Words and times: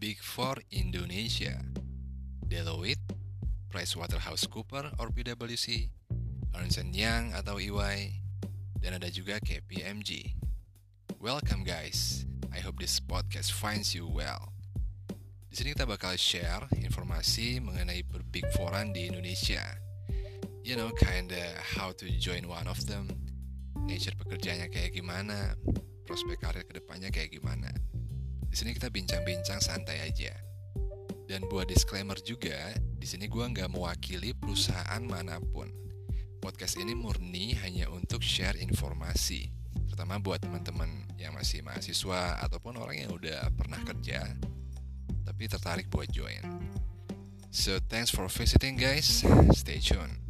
Big 0.00 0.16
Four 0.24 0.64
Indonesia 0.72 1.60
Deloitte, 2.48 3.04
PricewaterhouseCooper 3.68 4.96
or 4.96 5.12
PwC, 5.12 5.92
Ernst 6.56 6.80
Young 6.96 7.36
atau 7.36 7.60
EY, 7.60 8.16
dan 8.80 8.96
ada 8.96 9.12
juga 9.12 9.36
KPMG. 9.44 10.40
Welcome 11.20 11.68
guys, 11.68 12.24
I 12.48 12.64
hope 12.64 12.80
this 12.80 12.96
podcast 12.96 13.52
finds 13.52 13.92
you 13.92 14.08
well. 14.08 14.56
Di 15.52 15.60
sini 15.60 15.76
kita 15.76 15.84
bakal 15.84 16.16
share 16.16 16.64
informasi 16.80 17.60
mengenai 17.60 18.00
per 18.08 18.24
Big 18.24 18.48
Fouran 18.56 18.96
di 18.96 19.04
Indonesia. 19.04 19.60
You 20.64 20.80
know, 20.80 20.96
kinda 20.96 21.60
how 21.76 21.92
to 22.00 22.08
join 22.16 22.48
one 22.48 22.72
of 22.72 22.80
them, 22.88 23.04
nature 23.84 24.16
pekerjaannya 24.16 24.72
kayak 24.72 24.96
gimana, 24.96 25.60
prospek 26.08 26.40
karir 26.40 26.64
ke 26.64 26.80
depannya 26.80 27.12
kayak 27.12 27.36
gimana. 27.36 27.68
Di 28.50 28.58
sini 28.58 28.74
kita 28.74 28.90
bincang-bincang 28.90 29.62
santai 29.62 30.02
aja. 30.02 30.34
Dan 31.30 31.46
buat 31.46 31.70
disclaimer 31.70 32.18
juga, 32.18 32.74
di 32.98 33.06
sini 33.06 33.30
gue 33.30 33.46
nggak 33.46 33.70
mewakili 33.70 34.34
perusahaan 34.34 34.98
mana 35.06 35.38
pun. 35.38 35.70
Podcast 36.42 36.74
ini 36.82 36.98
murni 36.98 37.54
hanya 37.62 37.86
untuk 37.86 38.18
share 38.18 38.58
informasi, 38.58 39.54
terutama 39.86 40.18
buat 40.18 40.42
teman-teman 40.42 41.06
yang 41.14 41.36
masih 41.38 41.62
mahasiswa 41.62 42.42
ataupun 42.42 42.80
orang 42.82 43.06
yang 43.06 43.12
udah 43.14 43.46
pernah 43.54 43.78
kerja, 43.86 44.26
tapi 45.22 45.46
tertarik 45.46 45.86
buat 45.86 46.10
join. 46.10 46.42
So 47.54 47.78
thanks 47.86 48.10
for 48.10 48.26
visiting 48.26 48.74
guys, 48.80 49.22
stay 49.54 49.78
tuned. 49.78 50.29